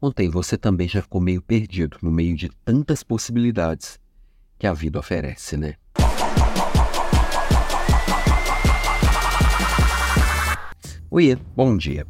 Contei, 0.00 0.30
você 0.30 0.56
também 0.56 0.88
já 0.88 1.02
ficou 1.02 1.20
meio 1.20 1.42
perdido 1.42 1.98
no 2.00 2.10
meio 2.10 2.34
de 2.34 2.48
tantas 2.64 3.02
possibilidades 3.02 4.00
que 4.58 4.66
a 4.66 4.72
vida 4.72 4.98
oferece, 4.98 5.58
né? 5.58 5.74
Oi, 11.10 11.36
bom 11.54 11.76
dia. 11.76 12.06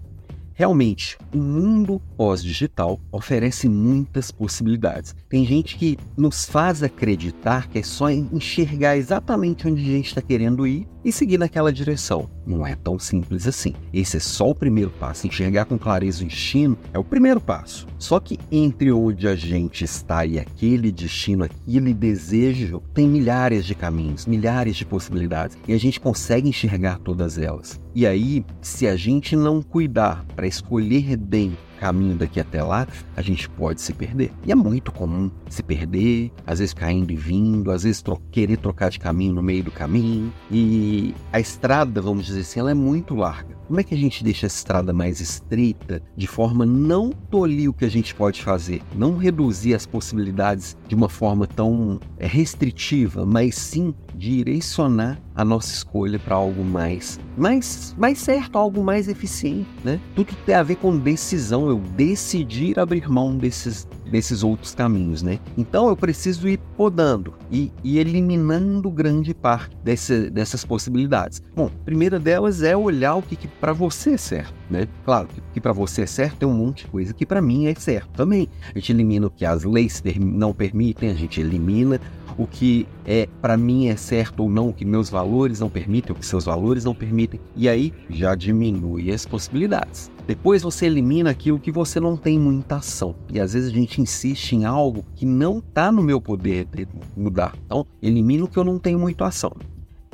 Realmente, 0.61 1.17
o 1.33 1.39
mundo 1.39 2.03
pós-digital 2.19 3.01
oferece 3.11 3.67
muitas 3.67 4.31
possibilidades. 4.31 5.17
Tem 5.27 5.43
gente 5.47 5.75
que 5.75 5.97
nos 6.15 6.45
faz 6.45 6.83
acreditar 6.83 7.67
que 7.67 7.79
é 7.79 7.83
só 7.83 8.11
enxergar 8.11 8.95
exatamente 8.95 9.67
onde 9.67 9.81
a 9.81 9.97
gente 9.97 10.09
está 10.09 10.21
querendo 10.21 10.67
ir 10.67 10.87
e 11.03 11.11
seguir 11.11 11.39
naquela 11.39 11.73
direção. 11.73 12.29
Não 12.47 12.67
é 12.67 12.77
tão 12.77 12.99
simples 12.99 13.47
assim. 13.47 13.75
Esse 13.91 14.19
é 14.19 14.21
só 14.21 14.51
o 14.51 14.55
primeiro 14.55 14.91
passo. 14.91 15.27
Enxergar 15.27 15.65
com 15.65 15.79
clareza 15.79 16.23
o 16.23 16.27
destino 16.27 16.77
é 16.93 16.99
o 16.99 17.05
primeiro 17.05 17.41
passo. 17.41 17.80
Só 18.01 18.19
que 18.19 18.39
entre 18.51 18.91
onde 18.91 19.29
a 19.29 19.37
gente 19.37 19.85
está 19.85 20.25
e 20.25 20.39
aquele 20.39 20.91
destino, 20.91 21.45
aquele 21.45 21.93
desejo, 21.93 22.83
tem 22.95 23.07
milhares 23.07 23.67
de 23.67 23.75
caminhos, 23.75 24.25
milhares 24.25 24.75
de 24.75 24.87
possibilidades 24.87 25.59
e 25.69 25.75
a 25.75 25.79
gente 25.79 26.01
consegue 26.01 26.49
enxergar 26.49 26.99
todas 26.99 27.37
elas. 27.37 27.79
E 27.95 28.07
aí, 28.07 28.43
se 28.63 28.89
a 28.89 28.97
gente 28.97 29.37
não 29.37 29.61
cuidar 29.61 30.25
para 30.35 30.47
escolher 30.47 31.15
bem 31.15 31.57
caminho 31.81 32.15
daqui 32.15 32.39
até 32.39 32.63
lá, 32.63 32.87
a 33.17 33.23
gente 33.23 33.49
pode 33.49 33.81
se 33.81 33.95
perder. 33.95 34.31
E 34.47 34.53
é 34.53 34.55
muito 34.55 34.93
comum 34.93 35.31
se 35.49 35.63
perder, 35.63 36.31
às 36.47 36.59
vezes 36.59 36.75
caindo 36.75 37.11
e 37.11 37.17
vindo, 37.17 37.71
às 37.71 37.83
vezes 37.83 38.03
tro 38.03 38.21
querer 38.31 38.59
trocar 38.59 38.91
de 38.91 38.99
caminho 38.99 39.35
no 39.35 39.43
meio 39.43 39.65
do 39.65 39.71
caminho. 39.71 40.31
E 40.51 41.15
a 41.33 41.41
estrada, 41.41 42.03
vamos 42.03 42.27
dizer 42.27 42.41
assim, 42.41 42.61
ela 42.61 42.71
é 42.71 42.75
muito 42.75 43.15
larga. 43.15 43.59
Como 43.67 43.79
é 43.79 43.85
que 43.85 43.95
a 43.95 43.99
gente 43.99 44.25
deixa 44.25 44.47
a 44.47 44.49
estrada 44.49 44.93
mais 44.93 45.21
estreita 45.21 46.03
de 46.17 46.27
forma 46.27 46.67
não 46.67 47.11
tolir 47.11 47.71
o 47.71 47.73
que 47.73 47.85
a 47.85 47.89
gente 47.89 48.15
pode 48.15 48.43
fazer, 48.43 48.83
não 48.97 49.17
reduzir 49.17 49.75
as 49.75 49.87
possibilidades 49.87 50.77
de 50.89 50.95
uma 50.95 51.09
forma 51.09 51.47
tão 51.47 52.01
é, 52.19 52.27
restritiva, 52.27 53.25
mas 53.25 53.55
sim 53.55 53.95
direcionar 54.21 55.19
a 55.35 55.43
nossa 55.43 55.73
escolha 55.73 56.19
para 56.19 56.35
algo 56.35 56.63
mais, 56.63 57.19
mais, 57.39 57.95
mais 57.97 58.19
certo, 58.19 58.59
algo 58.59 58.85
mais 58.85 59.09
eficiente, 59.09 59.67
né? 59.83 59.99
Tudo 60.15 60.37
tem 60.45 60.55
a 60.55 60.63
ver 60.63 60.77
com 60.77 60.99
decisão, 60.99 61.71
eu 61.71 61.79
decidir 61.97 62.79
abrir 62.79 63.11
mão 63.11 63.35
desses, 63.39 63.89
desses 64.11 64.45
outros 64.45 64.75
caminhos, 64.75 65.23
né? 65.23 65.41
Então 65.57 65.89
eu 65.89 65.97
preciso 65.97 66.47
ir 66.47 66.59
podando 66.77 67.33
e, 67.51 67.73
e 67.83 67.99
eliminando 67.99 68.91
grande 68.91 69.33
parte 69.33 69.75
desse, 69.83 70.29
dessas 70.29 70.67
possibilidades. 70.67 71.41
Bom, 71.57 71.67
a 71.67 71.85
primeira 71.85 72.19
delas 72.19 72.63
é 72.63 72.77
olhar 72.77 73.15
o 73.15 73.23
que, 73.23 73.37
que 73.37 73.49
para 73.49 73.73
você 73.73 74.11
é 74.11 74.19
certo, 74.19 74.55
né? 74.69 74.87
Claro 75.07 75.29
que, 75.29 75.41
que 75.55 75.61
para 75.63 75.73
você 75.73 76.03
é 76.03 76.07
certo 76.07 76.37
tem 76.37 76.49
um 76.49 76.53
monte 76.53 76.85
de 76.85 76.91
coisa 76.91 77.15
que 77.15 77.25
para 77.25 77.41
mim 77.41 77.67
é 77.69 77.75
certo 77.75 78.11
também. 78.11 78.47
A 78.75 78.79
gente 78.79 78.93
elimina 78.93 79.29
o 79.29 79.31
que 79.31 79.47
as 79.47 79.65
leis 79.65 80.03
não 80.21 80.53
permitem, 80.53 81.09
a 81.09 81.15
gente 81.15 81.41
elimina 81.41 81.99
o 82.41 82.47
que 82.47 82.89
é 83.05 83.29
para 83.43 83.55
mim 83.55 83.89
é 83.89 83.97
certo 83.97 84.41
ou 84.41 84.49
não, 84.49 84.71
o 84.71 84.73
que 84.73 84.83
meus 84.83 85.11
valores 85.11 85.61
não 85.61 85.69
permitem, 85.69 86.13
o 86.13 86.19
que 86.19 86.25
seus 86.25 86.47
valores 86.47 86.87
não 86.87 86.95
permitem, 86.95 87.39
e 87.55 87.69
aí 87.69 87.93
já 88.09 88.35
diminui 88.35 89.13
as 89.13 89.27
possibilidades. 89.27 90.11
Depois 90.27 90.63
você 90.63 90.87
elimina 90.87 91.29
aquilo 91.29 91.59
que 91.59 91.71
você 91.71 92.01
não 92.01 92.17
tem 92.17 92.39
muita 92.39 92.77
ação. 92.77 93.15
E 93.31 93.39
às 93.39 93.53
vezes 93.53 93.69
a 93.69 93.75
gente 93.75 94.01
insiste 94.01 94.53
em 94.53 94.65
algo 94.65 95.05
que 95.15 95.27
não 95.27 95.59
está 95.59 95.93
no 95.93 96.03
meu 96.03 96.21
poder 96.21 96.65
de 96.65 96.89
mudar. 97.15 97.55
Então, 97.67 97.87
elimina 98.01 98.45
o 98.45 98.49
que 98.49 98.57
eu 98.57 98.65
não 98.65 98.79
tenho 98.79 98.99
muita 98.99 99.27
ação. 99.27 99.53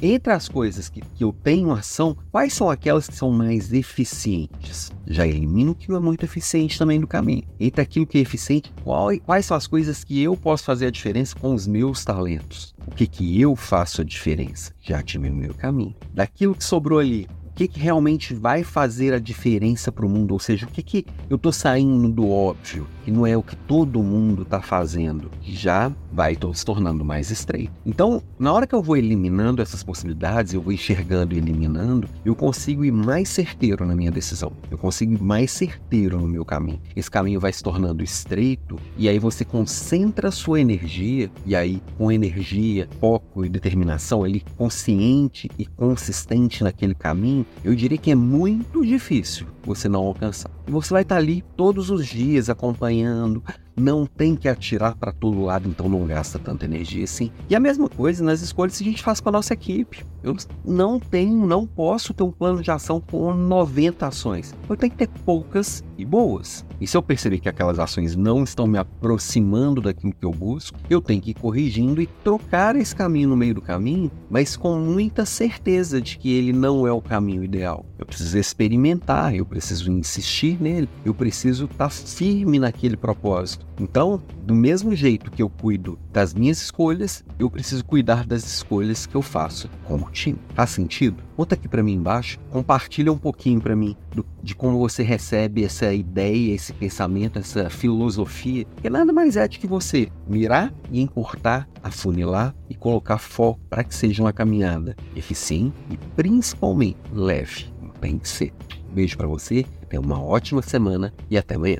Entre 0.00 0.30
as 0.30 0.46
coisas 0.46 0.90
que, 0.90 1.00
que 1.00 1.24
eu 1.24 1.32
tenho 1.32 1.72
ação, 1.72 2.14
quais 2.30 2.52
são 2.52 2.68
aquelas 2.68 3.08
que 3.08 3.16
são 3.16 3.30
mais 3.30 3.72
eficientes? 3.72 4.92
Já 5.06 5.26
elimino 5.26 5.72
o 5.72 5.74
que 5.74 5.90
é 5.90 5.98
muito 5.98 6.22
eficiente 6.22 6.78
também 6.78 6.98
no 6.98 7.06
caminho. 7.06 7.44
Entre 7.58 7.80
aquilo 7.80 8.06
que 8.06 8.18
é 8.18 8.20
eficiente, 8.20 8.70
qual, 8.84 9.08
quais 9.20 9.46
são 9.46 9.56
as 9.56 9.66
coisas 9.66 10.04
que 10.04 10.22
eu 10.22 10.36
posso 10.36 10.64
fazer 10.64 10.88
a 10.88 10.90
diferença 10.90 11.34
com 11.34 11.54
os 11.54 11.66
meus 11.66 12.04
talentos? 12.04 12.74
O 12.86 12.90
que, 12.90 13.06
que 13.06 13.40
eu 13.40 13.56
faço 13.56 14.02
a 14.02 14.04
diferença? 14.04 14.70
Já 14.82 15.00
diminui 15.00 15.48
o 15.48 15.54
caminho. 15.54 15.94
Daquilo 16.12 16.54
que 16.54 16.64
sobrou 16.64 16.98
ali, 16.98 17.26
que, 17.56 17.66
que 17.66 17.80
realmente 17.80 18.34
vai 18.34 18.62
fazer 18.62 19.14
a 19.14 19.18
diferença 19.18 19.90
para 19.90 20.04
o 20.04 20.08
mundo, 20.08 20.32
ou 20.32 20.38
seja, 20.38 20.66
o 20.66 20.68
que, 20.68 20.82
que 20.82 21.06
eu 21.28 21.36
estou 21.36 21.50
saindo 21.50 22.10
do 22.10 22.28
óbvio, 22.28 22.86
que 23.02 23.10
não 23.10 23.26
é 23.26 23.34
o 23.34 23.42
que 23.42 23.56
todo 23.56 24.02
mundo 24.02 24.42
está 24.42 24.60
fazendo, 24.60 25.30
já 25.42 25.90
vai 26.12 26.36
se 26.52 26.64
tornando 26.64 27.02
mais 27.02 27.30
estreito. 27.30 27.72
Então, 27.84 28.22
na 28.38 28.52
hora 28.52 28.66
que 28.66 28.74
eu 28.74 28.82
vou 28.82 28.96
eliminando 28.96 29.62
essas 29.62 29.82
possibilidades, 29.82 30.52
eu 30.52 30.60
vou 30.60 30.72
enxergando 30.72 31.34
e 31.34 31.38
eliminando, 31.38 32.08
eu 32.24 32.34
consigo 32.34 32.84
ir 32.84 32.92
mais 32.92 33.30
certeiro 33.30 33.86
na 33.86 33.96
minha 33.96 34.10
decisão, 34.10 34.52
eu 34.70 34.76
consigo 34.76 35.14
ir 35.14 35.22
mais 35.22 35.50
certeiro 35.50 36.20
no 36.20 36.28
meu 36.28 36.44
caminho. 36.44 36.80
Esse 36.94 37.10
caminho 37.10 37.40
vai 37.40 37.52
se 37.54 37.62
tornando 37.62 38.04
estreito 38.04 38.76
e 38.98 39.08
aí 39.08 39.18
você 39.18 39.46
concentra 39.46 40.30
sua 40.30 40.60
energia, 40.60 41.30
e 41.46 41.56
aí 41.56 41.82
com 41.96 42.12
energia, 42.12 42.86
foco 43.00 43.46
e 43.46 43.48
determinação, 43.48 44.26
ele 44.26 44.42
consciente 44.58 45.50
e 45.58 45.64
consistente 45.64 46.62
naquele 46.62 46.94
caminho, 46.94 47.45
eu 47.64 47.74
diria 47.74 47.98
que 47.98 48.10
é 48.10 48.14
muito 48.14 48.84
difícil 48.84 49.46
você 49.64 49.88
não 49.88 50.04
alcançar. 50.04 50.50
Você 50.66 50.92
vai 50.92 51.02
estar 51.02 51.16
ali 51.16 51.42
todos 51.56 51.90
os 51.90 52.06
dias 52.06 52.48
acompanhando, 52.48 53.42
não 53.76 54.06
tem 54.06 54.34
que 54.34 54.48
atirar 54.48 54.94
para 54.96 55.12
todo 55.12 55.42
lado, 55.42 55.68
então 55.68 55.88
não 55.88 56.06
gasta 56.06 56.38
tanta 56.38 56.64
energia 56.64 57.04
assim. 57.04 57.30
E 57.48 57.54
a 57.54 57.60
mesma 57.60 57.88
coisa 57.88 58.24
nas 58.24 58.40
escolhas 58.40 58.78
que 58.78 58.84
a 58.84 58.86
gente 58.86 59.02
faz 59.02 59.20
com 59.20 59.28
a 59.28 59.32
nossa 59.32 59.52
equipe. 59.54 60.04
Eu 60.22 60.34
não 60.64 60.98
tenho, 60.98 61.46
não 61.46 61.64
posso 61.66 62.12
ter 62.12 62.24
um 62.24 62.32
plano 62.32 62.60
de 62.60 62.70
ação 62.70 63.00
com 63.00 63.32
90 63.32 64.06
ações. 64.06 64.54
Eu 64.68 64.76
tenho 64.76 64.90
que 64.90 64.98
ter 64.98 65.08
poucas 65.24 65.84
e 65.96 66.04
boas. 66.04 66.64
E 66.80 66.86
se 66.86 66.96
eu 66.96 67.02
perceber 67.02 67.38
que 67.38 67.48
aquelas 67.48 67.78
ações 67.78 68.16
não 68.16 68.42
estão 68.42 68.66
me 68.66 68.76
aproximando 68.76 69.80
daquilo 69.80 70.12
que 70.12 70.24
eu 70.24 70.32
busco, 70.32 70.78
eu 70.90 71.00
tenho 71.00 71.22
que 71.22 71.30
ir 71.30 71.34
corrigindo 71.34 72.02
e 72.02 72.06
trocar 72.24 72.74
esse 72.76 72.94
caminho 72.94 73.28
no 73.28 73.36
meio 73.36 73.54
do 73.54 73.62
caminho, 73.62 74.10
mas 74.28 74.56
com 74.56 74.78
muita 74.78 75.24
certeza 75.24 76.00
de 76.00 76.18
que 76.18 76.32
ele 76.32 76.52
não 76.52 76.86
é 76.86 76.92
o 76.92 77.00
caminho 77.00 77.44
ideal. 77.44 77.86
Eu 77.98 78.04
preciso 78.04 78.38
experimentar, 78.38 79.34
eu 79.34 79.46
preciso 79.46 79.90
insistir 79.90 80.60
nele, 80.60 80.88
eu 81.04 81.14
preciso 81.14 81.64
estar 81.64 81.90
firme 81.90 82.58
naquele 82.58 82.96
propósito. 82.96 83.66
Então, 83.78 84.22
do 84.42 84.54
mesmo 84.54 84.94
jeito 84.94 85.30
que 85.30 85.42
eu 85.42 85.50
cuido 85.50 85.98
das 86.12 86.32
minhas 86.32 86.60
escolhas, 86.60 87.24
eu 87.38 87.50
preciso 87.50 87.84
cuidar 87.84 88.26
das 88.26 88.44
escolhas 88.44 89.06
que 89.06 89.14
eu 89.14 89.22
faço 89.22 89.68
com 89.84 89.96
o 89.96 90.10
time. 90.10 90.38
Faz 90.54 90.70
sentido? 90.70 91.22
Conta 91.36 91.54
aqui 91.54 91.68
para 91.68 91.82
mim 91.82 91.94
embaixo, 91.94 92.38
compartilha 92.50 93.12
um 93.12 93.18
pouquinho 93.18 93.60
para 93.60 93.76
mim 93.76 93.94
do, 94.14 94.24
de 94.42 94.54
como 94.54 94.78
você 94.78 95.02
recebe 95.02 95.64
essa 95.64 95.92
ideia, 95.92 96.54
esse 96.54 96.72
pensamento, 96.72 97.38
essa 97.38 97.68
filosofia, 97.68 98.64
que 98.80 98.88
nada 98.88 99.12
mais 99.12 99.36
é 99.36 99.46
de 99.46 99.58
que 99.58 99.66
você 99.66 100.08
mirar 100.26 100.72
e 100.90 101.00
encurtar, 101.02 101.68
afunilar 101.82 102.54
e 102.70 102.74
colocar 102.74 103.18
foco 103.18 103.60
para 103.68 103.84
que 103.84 103.94
seja 103.94 104.22
uma 104.22 104.32
caminhada 104.32 104.96
eficiente 105.14 105.76
e 105.90 105.98
principalmente 106.16 106.98
leve. 107.12 107.75
Que 108.00 108.28
ser. 108.28 108.52
Beijo 108.92 109.16
para 109.16 109.26
você, 109.26 109.64
tenha 109.88 110.00
uma 110.00 110.22
ótima 110.22 110.62
semana 110.62 111.12
e 111.30 111.36
até 111.36 111.56
amanhã. 111.56 111.78